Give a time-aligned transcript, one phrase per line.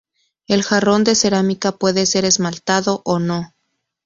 [0.47, 3.53] El jarrón de cerámica puede ser esmaltado o no.